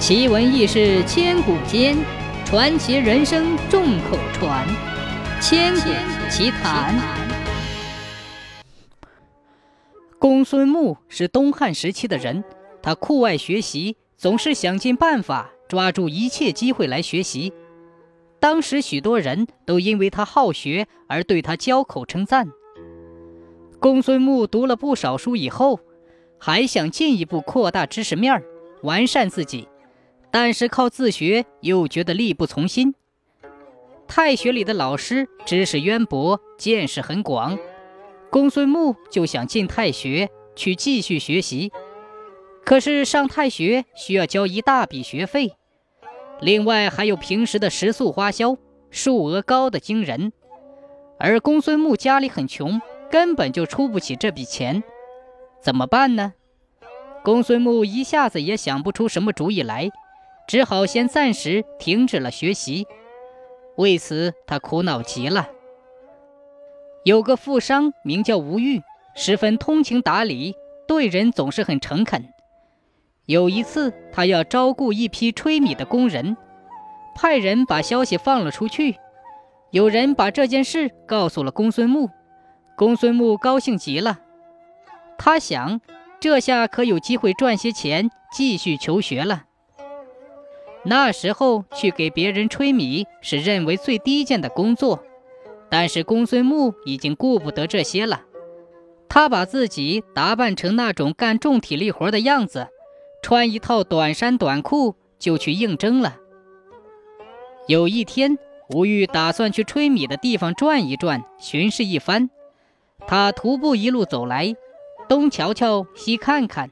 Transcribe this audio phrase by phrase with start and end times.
[0.00, 1.94] 奇闻异事千古间，
[2.46, 4.66] 传奇人生众口传。
[5.42, 5.90] 千古
[6.30, 6.98] 奇谈。
[10.18, 12.42] 公孙牧是东汉时期的人，
[12.82, 17.52] 他酷爱学习，总是想尽办法抓住一切机会来学习。
[18.40, 22.48] 当时许多人都因为他好学而对他交口称赞。
[23.78, 25.78] 公孙牧读了不少书以后，
[26.38, 28.42] 还想进一步扩大知识面儿，
[28.82, 29.68] 完善自己。
[30.30, 32.94] 但是靠自学又觉得力不从心。
[34.06, 37.58] 太学里的老师知识渊博，见识很广，
[38.30, 41.72] 公孙牧就想进太学去继续学习。
[42.64, 45.54] 可是上太学需要交一大笔学费，
[46.40, 48.56] 另外还有平时的食宿花销，
[48.90, 50.32] 数额高的惊人。
[51.18, 54.82] 而公孙牧家里很穷，根本就出不起这笔钱，
[55.60, 56.34] 怎么办呢？
[57.22, 59.90] 公孙牧一下子也想不出什么主意来。
[60.50, 62.88] 只好先暂时停止了学习，
[63.76, 65.48] 为此他苦恼极了。
[67.04, 68.82] 有个富商名叫吴玉，
[69.14, 70.56] 十分通情达理，
[70.88, 72.28] 对人总是很诚恳。
[73.26, 76.36] 有一次，他要招雇一批吹米的工人，
[77.14, 78.96] 派人把消息放了出去。
[79.70, 82.10] 有人把这件事告诉了公孙牧，
[82.76, 84.18] 公孙牧高兴极了。
[85.16, 85.80] 他想，
[86.18, 89.44] 这下可有机会赚些钱，继续求学了。
[90.82, 95.04] 那时候去给别人吹米是认为最低贱的工作，
[95.68, 98.22] 但是公孙木已经顾不得这些了。
[99.08, 102.68] 他把自己打扮成那种干重体力活的样子，
[103.22, 106.16] 穿一套短衫短裤就去应征了。
[107.66, 108.38] 有一天，
[108.70, 112.30] 吴玉打算去吹米的地方转一转，巡视一番。
[113.06, 114.54] 他徒步一路走来，
[115.08, 116.70] 东瞧瞧，西看看，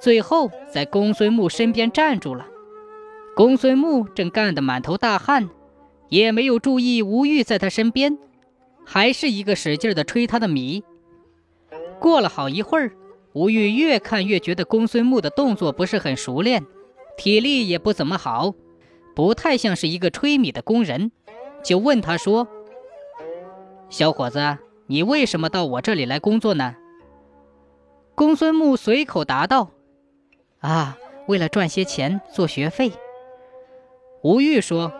[0.00, 2.46] 最后在公孙木身边站住了。
[3.36, 5.50] 公孙木正干得满头大汗，
[6.08, 8.16] 也没有注意吴玉在他身边，
[8.86, 10.82] 还是一个使劲的吹他的米。
[12.00, 12.92] 过了好一会儿，
[13.34, 16.64] 吴玉越看越觉得公孙木的动作不是很熟练，
[17.18, 18.54] 体力也不怎么好，
[19.14, 21.12] 不太像是一个吹米的工人，
[21.62, 22.48] 就问他说
[23.90, 26.74] ：“小伙子，你为什么到我这里来工作呢？”
[28.16, 29.72] 公孙木随口答道
[30.60, 30.96] ：“啊，
[31.28, 32.92] 为了赚些钱做学费。”
[34.26, 34.92] 吴玉说：“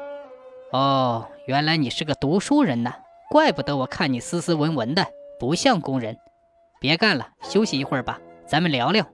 [0.70, 2.94] 哦，原来你是个读书人呐，
[3.28, 5.04] 怪不得我看你斯斯文文的，
[5.40, 6.16] 不像工人。
[6.80, 9.04] 别干了，休息一会儿吧，咱们聊聊。”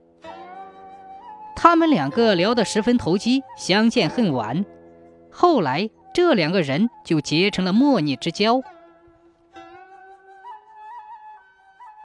[1.57, 4.63] 他们两个聊得十分投机，相见恨晚。
[5.31, 8.61] 后来，这两个人就结成了莫逆之交。